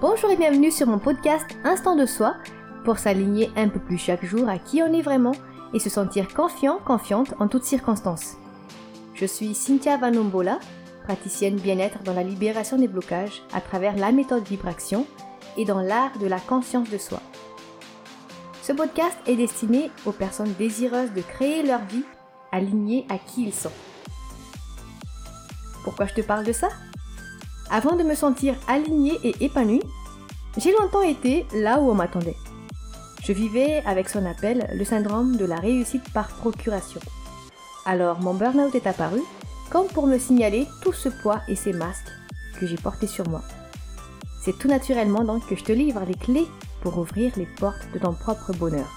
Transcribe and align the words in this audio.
Bonjour 0.00 0.28
et 0.30 0.36
bienvenue 0.36 0.72
sur 0.72 0.88
mon 0.88 0.98
podcast 0.98 1.46
Instant 1.62 1.94
de 1.94 2.04
soi 2.04 2.34
pour 2.84 2.98
s'aligner 2.98 3.50
un 3.56 3.68
peu 3.68 3.78
plus 3.78 3.96
chaque 3.96 4.24
jour 4.24 4.48
à 4.48 4.58
qui 4.58 4.82
on 4.82 4.92
est 4.92 5.02
vraiment 5.02 5.34
et 5.72 5.78
se 5.78 5.88
sentir 5.88 6.34
confiant, 6.34 6.78
confiante 6.84 7.32
en 7.38 7.46
toutes 7.46 7.64
circonstances. 7.64 8.36
Je 9.14 9.24
suis 9.24 9.54
Cynthia 9.54 9.96
Vanombola, 9.96 10.58
praticienne 11.04 11.56
bien-être 11.56 12.02
dans 12.02 12.12
la 12.12 12.24
libération 12.24 12.76
des 12.76 12.88
blocages 12.88 13.42
à 13.54 13.60
travers 13.60 13.96
la 13.96 14.10
méthode 14.10 14.44
vibration 14.44 15.06
et 15.56 15.64
dans 15.64 15.80
l'art 15.80 16.18
de 16.18 16.26
la 16.26 16.40
conscience 16.40 16.90
de 16.90 16.98
soi. 16.98 17.20
Ce 18.62 18.72
podcast 18.72 19.16
est 19.26 19.36
destiné 19.36 19.92
aux 20.06 20.12
personnes 20.12 20.54
désireuses 20.58 21.12
de 21.12 21.22
créer 21.22 21.62
leur 21.62 21.84
vie 21.84 22.04
alignée 22.50 23.06
à 23.08 23.16
qui 23.16 23.44
ils 23.46 23.54
sont. 23.54 23.72
Pourquoi 25.84 26.06
je 26.06 26.14
te 26.14 26.20
parle 26.20 26.44
de 26.44 26.52
ça? 26.52 26.68
Avant 27.70 27.96
de 27.96 28.02
me 28.02 28.14
sentir 28.14 28.54
alignée 28.68 29.18
et 29.24 29.34
épanouie, 29.40 29.82
j'ai 30.58 30.72
longtemps 30.72 31.02
été 31.02 31.46
là 31.54 31.80
où 31.80 31.90
on 31.90 31.94
m'attendait. 31.94 32.36
Je 33.22 33.32
vivais 33.32 33.82
avec 33.86 34.08
son 34.08 34.26
appel 34.26 34.68
le 34.74 34.84
syndrome 34.84 35.36
de 35.36 35.44
la 35.44 35.56
réussite 35.56 36.12
par 36.12 36.28
procuration. 36.28 37.00
Alors 37.86 38.20
mon 38.20 38.34
burn-out 38.34 38.74
est 38.74 38.86
apparu 38.86 39.20
comme 39.70 39.86
pour 39.88 40.06
me 40.06 40.18
signaler 40.18 40.66
tout 40.82 40.92
ce 40.92 41.08
poids 41.08 41.40
et 41.48 41.56
ces 41.56 41.72
masques 41.72 42.12
que 42.60 42.66
j'ai 42.66 42.76
portés 42.76 43.06
sur 43.06 43.28
moi. 43.28 43.42
C'est 44.42 44.58
tout 44.58 44.68
naturellement 44.68 45.24
donc 45.24 45.46
que 45.48 45.56
je 45.56 45.64
te 45.64 45.72
livre 45.72 46.02
les 46.06 46.14
clés 46.14 46.46
pour 46.82 46.98
ouvrir 46.98 47.32
les 47.36 47.46
portes 47.58 47.88
de 47.94 47.98
ton 47.98 48.12
propre 48.12 48.52
bonheur. 48.52 48.88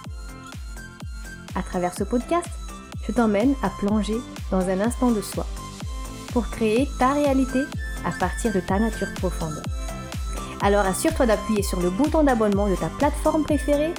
À 1.55 1.63
travers 1.63 1.93
ce 1.93 2.03
podcast, 2.03 2.49
je 3.07 3.13
t'emmène 3.13 3.55
à 3.63 3.69
plonger 3.69 4.17
dans 4.51 4.67
un 4.67 4.81
instant 4.81 5.11
de 5.11 5.21
soi 5.21 5.45
pour 6.33 6.49
créer 6.49 6.87
ta 6.99 7.13
réalité 7.13 7.61
à 8.05 8.11
partir 8.11 8.53
de 8.53 8.59
ta 8.59 8.79
nature 8.79 9.13
profonde. 9.15 9.61
Alors 10.61 10.85
assure-toi 10.85 11.25
d'appuyer 11.25 11.63
sur 11.63 11.81
le 11.81 11.89
bouton 11.89 12.23
d'abonnement 12.23 12.67
de 12.67 12.75
ta 12.75 12.89
plateforme 12.89 13.43
préférée 13.43 13.93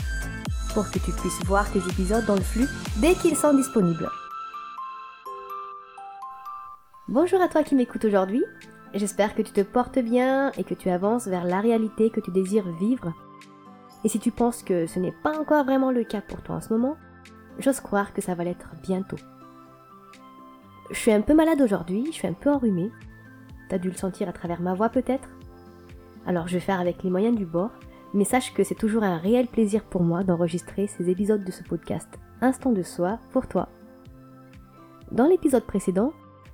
pour 0.75 0.91
que 0.91 0.99
tu 0.99 1.13
puisses 1.13 1.45
voir 1.45 1.71
tes 1.71 1.79
épisodes 1.79 2.27
dans 2.27 2.37
le 2.37 2.43
flux 2.43 2.69
dès 2.97 3.15
qu'ils 3.15 3.37
sont 3.37 3.55
disponibles. 3.55 4.09
Bonjour 7.09 7.41
à 7.41 7.49
toi 7.49 7.63
qui 7.63 7.75
m'écoutes 7.75 8.05
aujourd'hui. 8.05 8.45
J'espère 8.95 9.35
que 9.35 9.43
tu 9.43 9.53
te 9.53 9.61
portes 9.61 9.99
bien 9.99 10.53
et 10.59 10.65
que 10.65 10.75
tu 10.75 10.91
avances 10.91 11.27
vers 11.27 11.45
la 11.45 11.61
réalité 11.61 12.11
que 12.11 12.21
tu 12.21 12.31
désires 12.31 12.71
vivre. 12.81 13.13
Et 14.05 14.09
si 14.09 14.19
tu 14.19 14.31
penses 14.31 14.63
que 14.63 14.87
ce 14.87 14.99
n'est 14.99 15.15
pas 15.23 15.39
encore 15.39 15.65
vraiment 15.65 15.91
le 15.91 16.05
cas 16.05 16.21
pour 16.21 16.43
toi 16.43 16.57
en 16.57 16.61
ce 16.61 16.73
moment, 16.73 16.97
j'ose 17.59 17.81
croire 17.81 18.13
que 18.13 18.23
ça 18.23 18.35
va 18.35 18.45
l'être 18.45 18.73
bientôt. 18.83 19.17
Je 20.91 20.97
suis 20.97 21.13
un 21.13 21.21
peu 21.21 21.35
malade 21.35 21.61
aujourd'hui, 21.61 22.07
je 22.07 22.13
suis 22.13 22.29
un 22.29 22.33
peu 22.33 22.51
enrhumée. 22.51 22.91
T'as 23.69 23.79
dû 23.79 23.91
le 23.91 23.97
sentir 23.97 24.29
à 24.29 24.33
travers 24.33 24.61
ma 24.61 24.75
voix 24.75 24.89
peut-être? 24.89 25.29
Alors 26.27 26.49
je 26.49 26.55
vais 26.55 26.61
faire 26.61 26.81
avec 26.81 27.03
les 27.03 27.11
moyens 27.11 27.37
du 27.37 27.47
bord, 27.47 27.71
mais 28.15 28.25
sache 28.25 28.55
que 28.55 28.65
c'est 28.65 28.75
toujours 28.75 29.03
un 29.03 29.19
réel 29.19 29.47
plaisir 29.47 29.85
pour 29.85 30.03
moi 30.03 30.25
d'enregistrer 30.25 30.87
ces 30.87 31.11
épisodes 31.11 31.45
de 31.45 31.53
ce 31.53 31.63
podcast 31.63 32.09
Instant 32.41 32.73
de 32.73 32.83
soi 32.83 33.19
pour 33.33 33.47
toi. 33.49 33.69
Dans 35.11 35.27
l'épisode 35.27 35.65
précédent, 35.65 36.13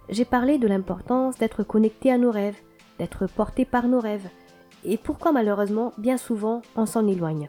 j'ai 0.09 0.25
parlé 0.25 0.59
de 0.59 0.67
l'importance 0.67 1.37
d'être 1.39 1.63
connecté 1.63 2.11
à 2.11 2.19
nos 2.19 2.31
rêves, 2.31 2.59
d'être 2.99 3.27
porté 3.27 3.65
par 3.65 3.89
nos 3.89 4.01
rêves, 4.01 4.29
et 4.85 4.97
pourquoi 4.97 5.33
malheureusement 5.33 5.93
bien 5.99 6.17
souvent 6.17 6.63
on 6.77 6.87
s'en 6.87 7.07
éloigne. 7.07 7.49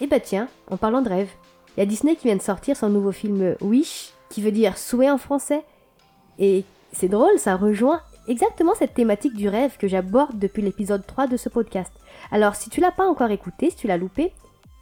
Et 0.00 0.04
eh 0.04 0.06
bah 0.06 0.20
tiens, 0.20 0.48
en 0.70 0.76
parlant 0.76 1.02
de 1.02 1.08
rêves, 1.08 1.32
il 1.76 1.80
y 1.80 1.82
a 1.82 1.86
Disney 1.86 2.14
qui 2.14 2.28
vient 2.28 2.36
de 2.36 2.42
sortir 2.42 2.76
son 2.76 2.88
nouveau 2.88 3.10
film 3.10 3.56
Wish, 3.60 4.12
qui 4.28 4.42
veut 4.42 4.52
dire 4.52 4.78
souhait 4.78 5.10
en 5.10 5.18
français, 5.18 5.64
et 6.38 6.64
c'est 6.92 7.08
drôle, 7.08 7.38
ça 7.38 7.56
rejoint 7.56 8.00
exactement 8.28 8.74
cette 8.74 8.94
thématique 8.94 9.34
du 9.34 9.48
rêve 9.48 9.76
que 9.78 9.88
j'aborde 9.88 10.38
depuis 10.38 10.62
l'épisode 10.62 11.06
3 11.06 11.26
de 11.26 11.36
ce 11.36 11.48
podcast. 11.48 11.92
Alors 12.30 12.54
si 12.54 12.70
tu 12.70 12.80
l'as 12.80 12.92
pas 12.92 13.08
encore 13.08 13.30
écouté, 13.30 13.70
si 13.70 13.76
tu 13.76 13.86
l'as 13.86 13.96
loupé, 13.96 14.32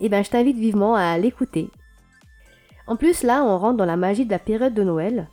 eh 0.00 0.08
ben 0.08 0.22
je 0.24 0.30
t'invite 0.30 0.58
vivement 0.58 0.94
à 0.94 1.16
l'écouter. 1.18 1.70
En 2.86 2.96
plus 2.96 3.22
là, 3.22 3.42
on 3.44 3.58
rentre 3.58 3.76
dans 3.76 3.84
la 3.84 3.96
magie 3.96 4.26
de 4.26 4.30
la 4.30 4.38
période 4.38 4.74
de 4.74 4.82
Noël, 4.82 5.28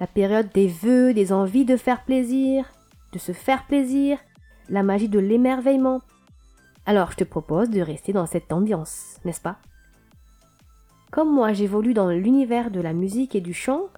la 0.00 0.06
période 0.06 0.50
des 0.52 0.66
vœux, 0.66 1.14
des 1.14 1.32
envies 1.32 1.64
de 1.64 1.76
faire 1.76 2.04
plaisir, 2.04 2.66
de 3.12 3.18
se 3.18 3.32
faire 3.32 3.64
plaisir, 3.66 4.18
la 4.68 4.82
magie 4.82 5.08
de 5.08 5.18
l'émerveillement. 5.18 6.00
Alors 6.86 7.12
je 7.12 7.16
te 7.16 7.24
propose 7.24 7.70
de 7.70 7.80
rester 7.80 8.12
dans 8.12 8.26
cette 8.26 8.52
ambiance, 8.52 9.18
n'est-ce 9.24 9.40
pas? 9.40 9.56
Comme 11.10 11.32
moi 11.32 11.52
j'évolue 11.52 11.94
dans 11.94 12.08
l'univers 12.08 12.70
de 12.70 12.80
la 12.80 12.92
musique 12.92 13.34
et 13.34 13.40
du 13.40 13.54
chant, 13.54 13.88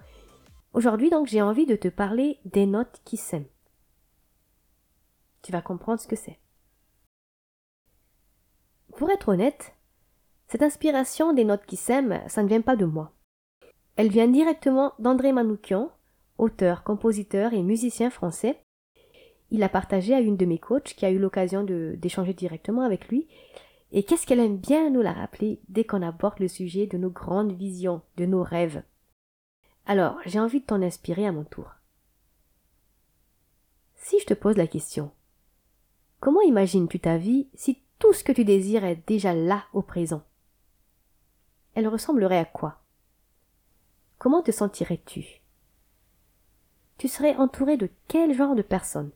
Aujourd'hui 0.73 1.09
donc 1.09 1.27
j'ai 1.27 1.41
envie 1.41 1.65
de 1.65 1.75
te 1.75 1.87
parler 1.87 2.39
des 2.45 2.65
notes 2.65 3.01
qui 3.05 3.17
s'aiment. 3.17 3.47
Tu 5.41 5.51
vas 5.51 5.61
comprendre 5.61 5.99
ce 5.99 6.07
que 6.07 6.15
c'est. 6.15 6.39
Pour 8.97 9.09
être 9.09 9.29
honnête, 9.29 9.75
cette 10.47 10.63
inspiration 10.63 11.33
des 11.33 11.43
notes 11.43 11.65
qui 11.65 11.75
s'aiment, 11.75 12.21
ça 12.27 12.41
ne 12.41 12.47
vient 12.47 12.61
pas 12.61 12.75
de 12.75 12.85
moi. 12.85 13.13
Elle 13.95 14.09
vient 14.09 14.27
directement 14.27 14.93
d'André 14.99 15.31
Manoukian, 15.31 15.91
auteur, 16.37 16.83
compositeur 16.83 17.53
et 17.53 17.63
musicien 17.63 18.09
français. 18.09 18.61
Il 19.49 19.63
a 19.63 19.69
partagé 19.69 20.13
à 20.13 20.19
une 20.19 20.37
de 20.37 20.45
mes 20.45 20.59
coachs 20.59 20.93
qui 20.95 21.05
a 21.05 21.11
eu 21.11 21.19
l'occasion 21.19 21.63
d'échanger 21.63 22.33
directement 22.33 22.81
avec 22.81 23.07
lui. 23.07 23.27
Et 23.91 24.03
qu'est-ce 24.03 24.27
qu'elle 24.27 24.39
aime 24.39 24.57
bien 24.57 24.89
nous 24.89 25.01
la 25.01 25.13
rappeler 25.13 25.61
dès 25.69 25.85
qu'on 25.85 26.01
aborde 26.01 26.39
le 26.39 26.47
sujet 26.47 26.87
de 26.87 26.97
nos 26.97 27.09
grandes 27.09 27.53
visions, 27.53 28.01
de 28.17 28.25
nos 28.25 28.43
rêves. 28.43 28.83
Alors, 29.89 30.17
j'ai 30.25 30.37
envie 30.37 30.59
de 30.59 30.65
t'en 30.65 30.81
inspirer 30.81 31.25
à 31.25 31.31
mon 31.31 31.45
tour. 31.45 31.73
Si 33.95 34.19
je 34.19 34.25
te 34.25 34.33
pose 34.33 34.57
la 34.57 34.67
question, 34.67 35.13
comment 36.19 36.41
imagines-tu 36.41 36.99
ta 36.99 37.17
vie 37.17 37.47
si 37.53 37.81
tout 37.97 38.11
ce 38.11 38.25
que 38.25 38.33
tu 38.33 38.43
désires 38.43 38.83
est 38.83 39.07
déjà 39.07 39.33
là 39.33 39.63
au 39.71 39.81
présent? 39.81 40.23
Elle 41.73 41.87
ressemblerait 41.87 42.37
à 42.37 42.43
quoi? 42.43 42.81
Comment 44.17 44.41
te 44.41 44.51
sentirais-tu? 44.51 45.41
Tu 46.97 47.07
serais 47.07 47.37
entouré 47.37 47.77
de 47.77 47.89
quel 48.09 48.33
genre 48.33 48.55
de 48.55 48.63
personnes? 48.63 49.11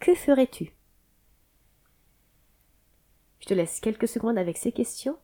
Que 0.00 0.14
ferais-tu? 0.14 0.74
Je 3.40 3.46
te 3.46 3.54
laisse 3.54 3.80
quelques 3.80 4.08
secondes 4.08 4.36
avec 4.36 4.58
ces 4.58 4.72
questions. 4.72 5.18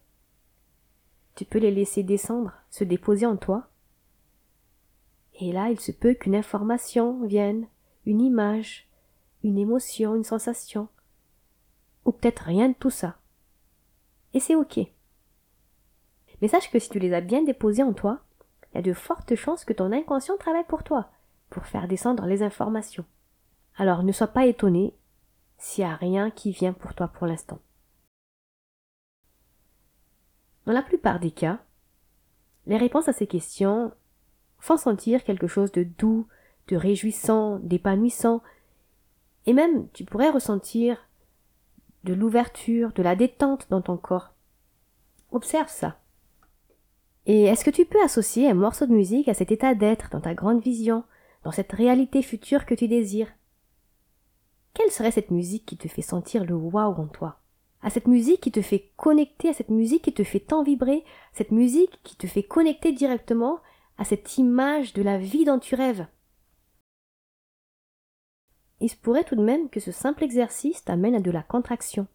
Tu 1.34 1.44
peux 1.44 1.59
les 1.59 1.71
laisser 1.71 2.03
descendre, 2.03 2.54
se 2.71 2.83
déposer 2.83 3.27
en 3.27 3.37
toi 3.37 3.69
et 5.38 5.52
là, 5.52 5.70
il 5.70 5.78
se 5.78 5.92
peut 5.92 6.14
qu'une 6.14 6.34
information 6.34 7.24
vienne, 7.26 7.66
une 8.06 8.20
image, 8.20 8.88
une 9.42 9.58
émotion, 9.58 10.14
une 10.14 10.24
sensation, 10.24 10.88
ou 12.04 12.12
peut-être 12.12 12.44
rien 12.44 12.70
de 12.70 12.74
tout 12.74 12.91
ça. 12.91 13.16
Et 14.32 14.41
c'est 14.41 14.54
ok. 14.54 14.80
Mais 16.41 16.48
sache 16.48 16.70
que 16.70 16.78
si 16.78 16.88
tu 16.88 16.98
les 16.98 17.12
as 17.12 17.20
bien 17.20 17.42
déposés 17.42 17.82
en 17.82 17.92
toi, 17.92 18.20
il 18.72 18.76
y 18.76 18.78
a 18.78 18.82
de 18.82 18.92
fortes 18.92 19.34
chances 19.34 19.64
que 19.64 19.72
ton 19.72 19.92
inconscient 19.92 20.36
travaille 20.36 20.66
pour 20.66 20.84
toi, 20.84 21.10
pour 21.50 21.66
faire 21.66 21.88
descendre 21.88 22.26
les 22.26 22.42
informations. 22.42 23.04
Alors 23.76 24.03
ne 24.03 24.12
sois 24.12 24.28
pas 24.28 24.47
étonné 24.47 24.94
s'il 25.58 25.84
n'y 25.84 25.91
a 25.91 25.97
rien 25.97 26.30
qui 26.30 26.50
vient 26.50 26.72
pour 26.72 26.94
toi 26.94 27.08
pour 27.08 27.26
l'instant. 27.26 27.58
Dans 30.64 30.72
la 30.72 30.82
plupart 30.82 31.20
des 31.20 31.30
cas, 31.30 31.60
les 32.66 32.76
réponses 32.76 33.08
à 33.08 33.12
ces 33.12 33.26
questions 33.26 33.92
font 34.59 34.77
sentir 34.77 35.25
quelque 35.25 35.47
chose 35.47 35.72
de 35.72 35.84
doux, 35.84 36.27
de 36.69 36.77
réjouissant, 36.77 37.59
d'épanouissant, 37.61 38.43
et 39.47 39.53
même 39.53 39.89
tu 39.93 40.05
pourrais 40.05 40.31
ressentir 40.31 41.09
de 42.05 42.15
l'ouverture, 42.15 42.93
de 42.93 43.03
la 43.03 43.16
détente 43.16 43.66
dans 43.71 43.83
ton 43.83 43.97
corps. 43.97 44.33
Observe 45.33 45.69
ça. 45.69 45.99
Et 47.27 47.45
est-ce 47.45 47.65
que 47.65 47.71
tu 47.71 47.84
peux 47.84 48.03
associer 48.03 48.49
un 48.49 48.55
morceau 48.55 48.87
de 48.87 48.93
musique 48.93 49.28
à 49.28 49.34
cet 49.34 49.50
état 49.50 49.75
d'être 49.75 50.09
dans 50.11 50.21
ta 50.21 50.34
grande 50.34 50.62
vision, 50.62 51.05
dans 51.43 51.50
cette 51.50 51.72
réalité 51.72 52.22
future 52.22 52.66
que 52.66 52.75
tu 52.75 52.86
désires? 52.86 53.33
Quelle 54.75 54.91
serait 54.91 55.10
cette 55.10 55.30
musique 55.30 55.66
qui 55.66 55.77
te 55.77 55.89
fait 55.89 56.03
sentir 56.03 56.45
le 56.45 56.54
waouh 56.54 57.01
en 57.01 57.07
toi? 57.07 57.41
À 57.83 57.91
cette 57.91 58.07
musique 58.07 58.41
qui 58.41 58.53
te 58.53 58.63
fait 58.63 58.91
connecter, 58.97 59.48
à 59.48 59.53
cette 59.53 59.71
musique 59.71 60.03
qui 60.03 60.13
te 60.13 60.25
fait 60.25 60.41
tant 60.41 60.63
vibrer, 60.63 61.04
cette 61.33 61.51
musique 61.51 62.01
qui 62.04 62.16
te 62.16 62.27
fait 62.27 62.42
connecter 62.42 62.92
directement 62.92 63.59
à 63.98 64.04
cette 64.04 64.39
image 64.39 64.93
de 64.93 65.03
la 65.03 65.19
vie 65.19 65.45
dont 65.45 65.59
tu 65.59 65.75
rêves. 65.75 66.07
Il 68.81 68.91
se 68.91 68.97
pourrait 68.97 69.25
tout 69.25 69.37
de 69.37 69.43
même 69.43 69.71
que 69.71 69.81
ce 69.81 69.91
simple 69.91 70.22
exercice 70.22 70.84
t'amène 70.84 71.15
à 71.15 71.21
de 71.21 71.31
la 71.31 71.43
contraction, 71.43 72.07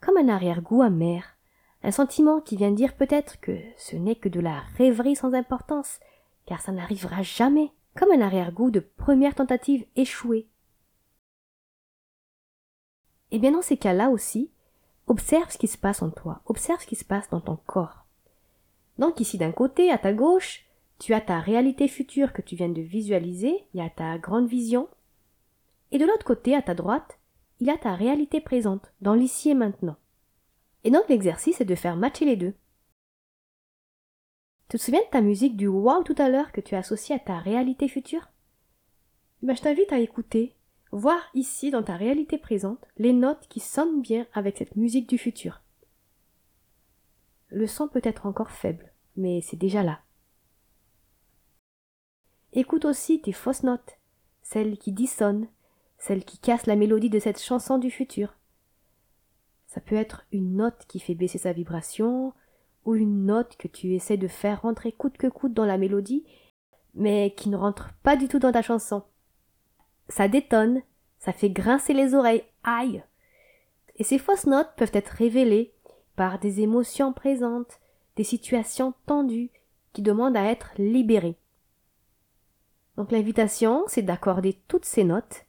comme 0.00 0.16
un 0.16 0.28
arrière-goût 0.28 0.82
amer, 0.82 1.36
un 1.82 1.90
sentiment 1.90 2.40
qui 2.40 2.56
vient 2.56 2.70
dire 2.70 2.96
peut-être 2.96 3.38
que 3.40 3.58
ce 3.76 3.96
n'est 3.96 4.16
que 4.16 4.28
de 4.28 4.40
la 4.40 4.60
rêverie 4.76 5.16
sans 5.16 5.34
importance, 5.34 6.00
car 6.46 6.60
ça 6.60 6.72
n'arrivera 6.72 7.22
jamais, 7.22 7.70
comme 7.94 8.10
un 8.12 8.20
arrière-goût 8.20 8.70
de 8.70 8.80
première 8.80 9.34
tentative 9.34 9.84
échouée. 9.96 10.48
Et 13.30 13.36
eh 13.36 13.38
bien 13.38 13.52
dans 13.52 13.62
ces 13.62 13.76
cas-là 13.76 14.08
aussi, 14.08 14.50
observe 15.06 15.50
ce 15.50 15.58
qui 15.58 15.68
se 15.68 15.76
passe 15.76 16.00
en 16.00 16.08
toi, 16.08 16.40
observe 16.46 16.80
ce 16.80 16.86
qui 16.86 16.96
se 16.96 17.04
passe 17.04 17.28
dans 17.28 17.42
ton 17.42 17.56
corps. 17.56 18.06
Donc 18.98 19.20
ici 19.20 19.36
d'un 19.36 19.52
côté, 19.52 19.90
à 19.90 19.98
ta 19.98 20.14
gauche, 20.14 20.67
tu 20.98 21.14
as 21.14 21.20
ta 21.20 21.40
réalité 21.40 21.86
future 21.86 22.32
que 22.32 22.42
tu 22.42 22.56
viens 22.56 22.68
de 22.68 22.82
visualiser, 22.82 23.64
il 23.72 23.78
y 23.78 23.82
a 23.82 23.90
ta 23.90 24.18
grande 24.18 24.48
vision. 24.48 24.88
Et 25.92 25.98
de 25.98 26.04
l'autre 26.04 26.24
côté, 26.24 26.54
à 26.54 26.62
ta 26.62 26.74
droite, 26.74 27.18
il 27.60 27.66
y 27.66 27.70
a 27.70 27.78
ta 27.78 27.94
réalité 27.94 28.40
présente, 28.40 28.92
dans 29.00 29.14
l'ici 29.14 29.50
et 29.50 29.54
maintenant. 29.54 29.96
Et 30.84 30.90
donc 30.90 31.08
l'exercice 31.08 31.60
est 31.60 31.64
de 31.64 31.74
faire 31.74 31.96
matcher 31.96 32.24
les 32.24 32.36
deux. 32.36 32.54
Tu 34.68 34.76
te 34.76 34.82
souviens 34.82 35.00
de 35.00 35.10
ta 35.10 35.20
musique 35.20 35.56
du 35.56 35.66
wow 35.66 36.02
tout 36.02 36.14
à 36.18 36.28
l'heure 36.28 36.52
que 36.52 36.60
tu 36.60 36.74
as 36.74 36.78
associée 36.78 37.14
à 37.14 37.18
ta 37.18 37.38
réalité 37.38 37.88
future? 37.88 38.28
Ben, 39.42 39.56
Je 39.56 39.62
t'invite 39.62 39.92
à 39.92 39.98
écouter, 39.98 40.54
voir 40.92 41.20
ici 41.34 41.70
dans 41.70 41.82
ta 41.82 41.96
réalité 41.96 42.38
présente 42.38 42.84
les 42.96 43.12
notes 43.12 43.46
qui 43.48 43.60
sonnent 43.60 44.02
bien 44.02 44.26
avec 44.34 44.58
cette 44.58 44.76
musique 44.76 45.08
du 45.08 45.16
futur. 45.16 45.62
Le 47.48 47.66
son 47.66 47.88
peut 47.88 48.02
être 48.04 48.26
encore 48.26 48.50
faible, 48.50 48.92
mais 49.16 49.40
c'est 49.40 49.56
déjà 49.56 49.82
là. 49.82 50.00
Écoute 52.58 52.86
aussi 52.86 53.20
tes 53.20 53.30
fausses 53.30 53.62
notes, 53.62 54.00
celles 54.42 54.78
qui 54.78 54.90
dissonnent, 54.90 55.46
celles 55.96 56.24
qui 56.24 56.38
cassent 56.38 56.66
la 56.66 56.74
mélodie 56.74 57.08
de 57.08 57.20
cette 57.20 57.40
chanson 57.40 57.78
du 57.78 57.88
futur. 57.88 58.34
Ça 59.68 59.80
peut 59.80 59.94
être 59.94 60.24
une 60.32 60.56
note 60.56 60.84
qui 60.88 60.98
fait 60.98 61.14
baisser 61.14 61.38
sa 61.38 61.52
vibration, 61.52 62.32
ou 62.84 62.96
une 62.96 63.26
note 63.26 63.56
que 63.58 63.68
tu 63.68 63.94
essaies 63.94 64.16
de 64.16 64.26
faire 64.26 64.62
rentrer 64.62 64.90
coûte 64.90 65.18
que 65.18 65.28
coûte 65.28 65.54
dans 65.54 65.66
la 65.66 65.78
mélodie, 65.78 66.24
mais 66.94 67.32
qui 67.36 67.48
ne 67.48 67.56
rentre 67.56 67.92
pas 68.02 68.16
du 68.16 68.26
tout 68.26 68.40
dans 68.40 68.50
ta 68.50 68.62
chanson. 68.62 69.04
Ça 70.08 70.26
détonne, 70.26 70.82
ça 71.20 71.32
fait 71.32 71.50
grincer 71.50 71.94
les 71.94 72.12
oreilles, 72.14 72.42
aïe. 72.64 73.04
Et 73.94 74.02
ces 74.02 74.18
fausses 74.18 74.46
notes 74.46 74.74
peuvent 74.76 74.90
être 74.94 75.10
révélées 75.10 75.76
par 76.16 76.40
des 76.40 76.60
émotions 76.60 77.12
présentes, 77.12 77.78
des 78.16 78.24
situations 78.24 78.94
tendues 79.06 79.52
qui 79.92 80.02
demandent 80.02 80.36
à 80.36 80.50
être 80.50 80.72
libérées. 80.76 81.38
Donc 82.98 83.12
l'invitation, 83.12 83.84
c'est 83.86 84.02
d'accorder 84.02 84.60
toutes 84.66 84.84
ces 84.84 85.04
notes. 85.04 85.46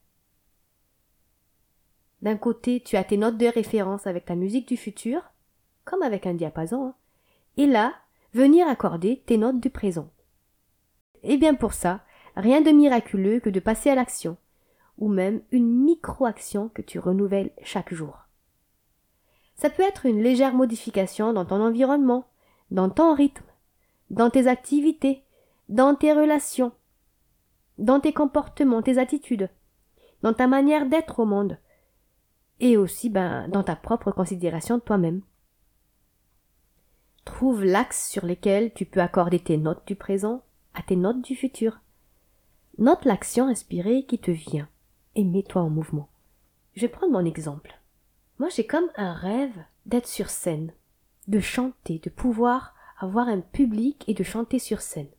D'un 2.21 2.37
côté, 2.37 2.79
tu 2.79 2.95
as 2.95 3.03
tes 3.03 3.17
notes 3.17 3.37
de 3.37 3.47
référence 3.47 4.05
avec 4.05 4.25
ta 4.25 4.35
musique 4.35 4.67
du 4.67 4.77
futur, 4.77 5.23
comme 5.83 6.03
avec 6.03 6.27
un 6.27 6.35
diapason, 6.35 6.89
hein 6.89 6.95
et 7.57 7.65
là, 7.65 7.95
venir 8.35 8.67
accorder 8.67 9.23
tes 9.25 9.39
notes 9.39 9.59
du 9.59 9.71
présent. 9.71 10.11
Et 11.23 11.33
eh 11.33 11.37
bien 11.37 11.55
pour 11.55 11.73
ça, 11.73 12.01
rien 12.35 12.61
de 12.61 12.69
miraculeux 12.69 13.39
que 13.39 13.49
de 13.49 13.59
passer 13.59 13.89
à 13.89 13.95
l'action, 13.95 14.37
ou 14.99 15.09
même 15.09 15.41
une 15.49 15.83
micro-action 15.83 16.69
que 16.69 16.83
tu 16.83 16.99
renouvelles 16.99 17.49
chaque 17.63 17.95
jour. 17.95 18.27
Ça 19.55 19.71
peut 19.71 19.81
être 19.81 20.05
une 20.05 20.21
légère 20.21 20.53
modification 20.53 21.33
dans 21.33 21.45
ton 21.45 21.63
environnement, 21.63 22.27
dans 22.69 22.91
ton 22.91 23.15
rythme, 23.15 23.43
dans 24.11 24.29
tes 24.29 24.45
activités, 24.45 25.23
dans 25.67 25.95
tes 25.95 26.13
relations, 26.13 26.73
dans 27.79 27.99
tes 27.99 28.13
comportements, 28.13 28.81
tes 28.81 28.97
attitudes, 28.97 29.49
dans 30.21 30.33
ta 30.33 30.47
manière 30.47 30.87
d'être 30.87 31.19
au 31.19 31.25
monde, 31.25 31.57
et 32.59 32.77
aussi 32.77 33.09
ben, 33.09 33.47
dans 33.47 33.63
ta 33.63 33.75
propre 33.75 34.11
considération 34.11 34.77
de 34.77 34.83
toi-même. 34.83 35.21
Trouve 37.25 37.63
l'axe 37.63 38.09
sur 38.09 38.25
lequel 38.25 38.73
tu 38.73 38.85
peux 38.85 39.01
accorder 39.01 39.39
tes 39.39 39.57
notes 39.57 39.87
du 39.87 39.95
présent 39.95 40.43
à 40.73 40.81
tes 40.81 40.95
notes 40.95 41.21
du 41.21 41.35
futur. 41.35 41.79
Note 42.77 43.05
l'action 43.05 43.47
inspirée 43.47 44.03
qui 44.03 44.19
te 44.19 44.31
vient 44.31 44.67
et 45.15 45.23
mets-toi 45.23 45.61
en 45.61 45.69
mouvement. 45.69 46.09
Je 46.75 46.81
vais 46.81 46.87
prendre 46.87 47.13
mon 47.13 47.25
exemple. 47.25 47.79
Moi, 48.39 48.49
j'ai 48.49 48.65
comme 48.65 48.89
un 48.95 49.13
rêve 49.13 49.57
d'être 49.85 50.07
sur 50.07 50.29
scène, 50.29 50.71
de 51.27 51.39
chanter, 51.39 51.99
de 51.99 52.09
pouvoir 52.09 52.73
avoir 52.99 53.27
un 53.27 53.41
public 53.41 54.03
et 54.07 54.13
de 54.13 54.23
chanter 54.23 54.59
sur 54.59 54.81
scène. 54.81 55.09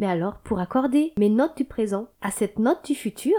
Mais 0.00 0.06
alors, 0.06 0.38
pour 0.38 0.60
accorder 0.60 1.12
mes 1.18 1.28
notes 1.28 1.58
du 1.58 1.66
présent 1.66 2.08
à 2.22 2.30
cette 2.30 2.58
note 2.58 2.86
du 2.86 2.94
futur, 2.94 3.36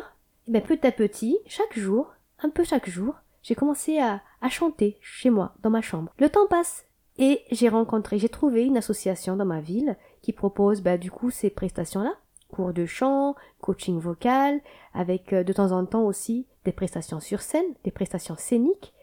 eh 0.47 0.51
bien, 0.51 0.61
petit 0.61 0.85
à 0.85 0.91
petit, 0.91 1.39
chaque 1.47 1.77
jour, 1.77 2.13
un 2.37 2.51
peu 2.51 2.63
chaque 2.63 2.87
jour, 2.87 3.15
j'ai 3.41 3.55
commencé 3.55 3.99
à, 3.99 4.21
chanter 4.47 4.99
chez 5.01 5.31
moi, 5.31 5.55
dans 5.63 5.71
ma 5.71 5.81
chambre. 5.81 6.13
Le 6.19 6.29
temps 6.29 6.45
passe, 6.47 6.85
et 7.17 7.41
j'ai 7.49 7.67
rencontré, 7.67 8.19
j'ai 8.19 8.29
trouvé 8.29 8.63
une 8.63 8.77
association 8.77 9.35
dans 9.35 9.45
ma 9.45 9.59
ville 9.59 9.97
qui 10.21 10.33
propose 10.33 10.81
bah, 10.81 10.99
du 10.99 11.09
coup 11.09 11.31
ces 11.31 11.49
prestations-là, 11.49 12.13
cours 12.51 12.73
de 12.73 12.85
chant, 12.85 13.35
coaching 13.59 13.99
vocal, 13.99 14.61
avec 14.93 15.33
euh, 15.33 15.43
de 15.43 15.53
temps 15.53 15.71
en 15.71 15.83
temps 15.87 16.03
aussi 16.03 16.45
des 16.63 16.73
prestations 16.73 17.19
sur 17.19 17.41
scène, 17.41 17.73
des 17.83 17.91
prestations 17.91 18.35
scéniques. 18.37 18.93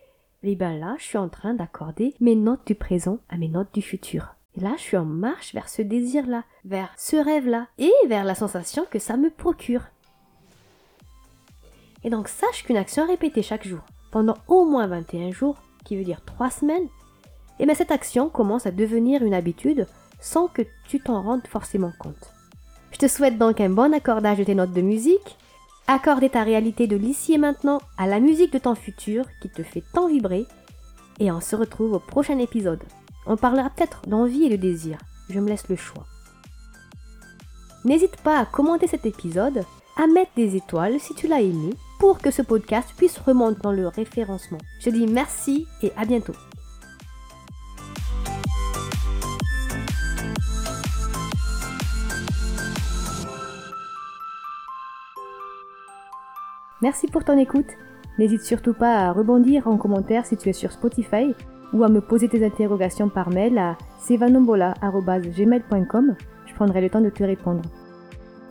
Et 0.45 0.55
ben 0.55 0.79
là, 0.79 0.95
je 0.99 1.05
suis 1.05 1.19
en 1.19 1.29
train 1.29 1.55
d'accorder 1.55 2.15
mes 2.21 2.37
notes 2.37 2.67
du 2.67 2.77
présent 2.77 3.19
à 3.29 3.37
mes 3.37 3.49
notes 3.49 3.75
du 3.75 3.83
futur. 3.83 4.37
Et 4.59 4.61
là, 4.61 4.73
je 4.77 4.83
suis 4.83 4.97
en 4.97 5.05
marche 5.05 5.55
vers 5.55 5.69
ce 5.69 5.83
désir-là, 5.83 6.43
vers 6.65 6.91
ce 6.97 7.15
rêve-là, 7.15 7.69
et 7.79 7.93
vers 8.09 8.25
la 8.25 8.35
sensation 8.35 8.85
que 8.91 8.99
ça 8.99 9.17
me 9.17 9.31
procure. 9.31 9.83
Et 12.03 12.11
donc 12.11 12.27
sache 12.27 12.65
qu'une 12.65 12.77
action 12.77 13.07
répétée 13.07 13.43
chaque 13.43 13.69
jour, 13.69 13.83
pendant 14.11 14.35
au 14.49 14.65
moins 14.65 14.89
21 14.89 15.31
jours, 15.31 15.59
qui 15.85 15.97
veut 15.97 16.03
dire 16.03 16.25
3 16.25 16.51
semaines, 16.51 16.83
et 16.83 17.63
eh 17.63 17.67
bien 17.67 17.75
cette 17.77 17.93
action 17.93 18.29
commence 18.29 18.67
à 18.67 18.73
devenir 18.73 19.23
une 19.23 19.35
habitude 19.35 19.87
sans 20.21 20.49
que 20.49 20.63
tu 20.89 20.99
t'en 20.99 21.23
rendes 21.23 21.47
forcément 21.47 21.93
compte. 21.97 22.33
Je 22.91 22.99
te 22.99 23.07
souhaite 23.07 23.39
donc 23.39 23.61
un 23.61 23.71
bon 23.71 23.95
accordage 23.95 24.39
de 24.39 24.45
tes 24.45 24.57
notes 24.57 24.73
de 24.73 24.83
musique, 24.83 25.37
accorder 25.87 26.31
ta 26.31 26.43
réalité 26.43 26.89
de 26.89 26.97
l'ici 26.97 27.33
et 27.35 27.39
maintenant 27.39 27.81
à 27.97 28.09
la 28.09 28.19
musique 28.19 28.53
de 28.53 28.59
ton 28.59 28.75
futur 28.75 29.25
qui 29.41 29.51
te 29.51 29.63
fait 29.63 29.85
tant 29.93 30.09
vibrer, 30.09 30.47
et 31.21 31.31
on 31.31 31.41
se 31.41 31.55
retrouve 31.55 31.93
au 31.93 32.01
prochain 32.01 32.39
épisode. 32.39 32.83
On 33.31 33.37
parlera 33.37 33.69
peut-être 33.69 34.01
d'envie 34.09 34.45
et 34.45 34.49
de 34.49 34.57
désir, 34.57 34.97
je 35.29 35.39
me 35.39 35.49
laisse 35.49 35.69
le 35.69 35.77
choix. 35.77 36.07
N'hésite 37.85 38.17
pas 38.23 38.39
à 38.39 38.47
commenter 38.47 38.87
cet 38.87 39.05
épisode, 39.05 39.65
à 39.99 40.07
mettre 40.07 40.31
des 40.35 40.57
étoiles 40.57 40.99
si 40.99 41.15
tu 41.15 41.29
l'as 41.29 41.43
aimé, 41.43 41.75
pour 42.01 42.21
que 42.21 42.31
ce 42.31 42.41
podcast 42.41 42.89
puisse 42.97 43.19
remonter 43.19 43.61
dans 43.61 43.73
le 43.73 43.87
référencement. 43.87 44.57
Je 44.81 44.89
dis 44.89 45.07
merci 45.07 45.67
et 45.83 45.93
à 45.95 46.07
bientôt. 46.07 46.33
Merci 56.81 57.09
pour 57.09 57.25
ton 57.25 57.37
écoute. 57.37 57.67
N'hésite 58.19 58.43
surtout 58.43 58.73
pas 58.73 59.07
à 59.07 59.13
rebondir 59.13 59.69
en 59.69 59.77
commentaire 59.77 60.25
si 60.25 60.39
tu 60.39 60.49
es 60.49 60.55
sur 60.55 60.73
Spotify 60.73 61.35
ou 61.73 61.85
à 61.85 61.89
me 61.89 62.01
poser 62.01 62.29
tes 62.29 62.45
interrogations 62.45 63.09
par 63.09 63.31
mail 63.31 63.59
à 63.59 63.77
sevanombola.gmail.com. 64.01 66.17
Je 66.47 66.55
prendrai 66.55 66.81
le 66.81 66.91
temps 66.91 67.01
de 67.01 67.11
te 67.11 67.25
répondre. 67.25 67.63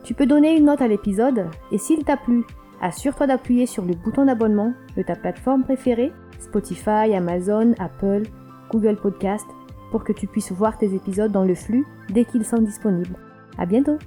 Tu 0.04 0.14
peux 0.14 0.25
donner 0.25 0.56
une 0.56 0.66
note 0.66 0.81
à 0.81 0.88
l'épisode 0.88 1.48
et 1.72 1.78
s'il 1.78 2.04
t'a 2.04 2.18
plu, 2.18 2.45
assure-toi 2.81 3.28
d'appuyer 3.28 3.66
sur 3.66 3.83
le 3.83 3.94
bouton 3.94 4.26
d'abonnement 4.26 4.74
de 4.95 5.02
ta 5.02 5.16
plateforme 5.16 5.64
préférée, 5.64 6.12
Spotify, 6.40 7.14
Amazon, 7.16 7.74
Apple, 7.80 8.24
Google 8.69 8.97
Podcast, 8.97 9.47
pour 9.92 10.04
que 10.04 10.14
tu 10.14 10.28
puisses 10.28 10.52
voir 10.52 10.78
tes 10.78 10.94
épisodes 10.94 11.31
dans 11.31 11.45
le 11.45 11.56
flux 11.56 11.86
dès 12.09 12.26
qu'ils 12.26 12.45
sont 12.45 12.62
disponibles. 12.62 13.18
À 13.57 13.66
bientôt! 13.66 13.97